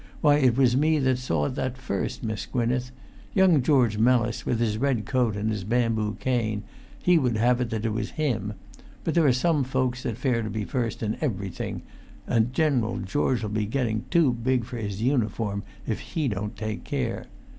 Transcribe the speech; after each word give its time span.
Why, 0.21 0.37
it 0.37 0.57
was 0.57 0.75
me 0.75 0.97
that 0.97 1.19
saw 1.19 1.47
that 1.47 1.77
first, 1.77 2.23
Miss 2.23 2.47
Gwynneth. 2.47 2.89
Young 3.35 3.61
George 3.61 3.99
Mellis, 3.99 4.47
with 4.47 4.59
his 4.59 4.79
red 4.79 5.05
coat 5.05 5.35
and 5.35 5.51
his 5.51 5.63
bamboo 5.63 6.15
cane, 6.19 6.63
he 6.97 7.19
would 7.19 7.37
have 7.37 7.61
it 7.61 7.69
that 7.69 7.85
it 7.85 7.91
was 7.93 8.09
him; 8.09 8.53
but 9.03 9.13
there 9.13 9.27
are 9.27 9.31
some 9.31 9.63
folks 9.63 10.01
that 10.01 10.17
fare 10.17 10.41
to 10.41 10.49
be 10.49 10.65
first 10.65 11.03
in 11.03 11.17
everything, 11.21 11.83
and 12.25 12.51
General 12.51 12.97
George'll 12.97 13.47
be 13.53 13.67
getting 13.67 14.05
too 14.09 14.33
big 14.33 14.65
for 14.65 14.77
his 14.77 15.03
uniform 15.03 15.61
if 15.85 15.99
he 15.99 16.27
don't 16.27 16.57
take 16.57 16.83
care. 16.83 17.27